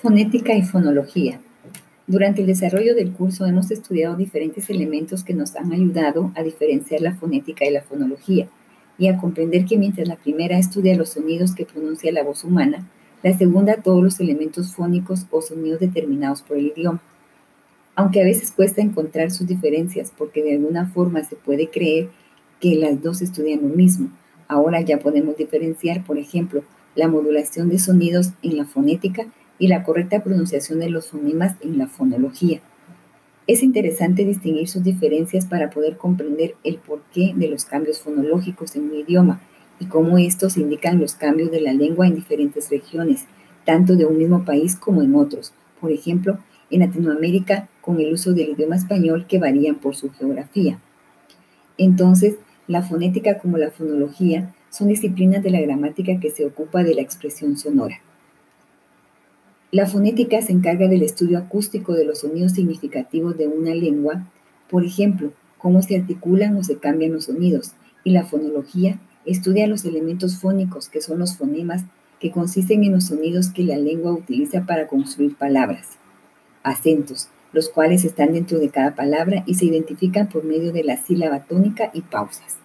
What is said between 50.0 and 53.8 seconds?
geografía. Entonces, la fonética como la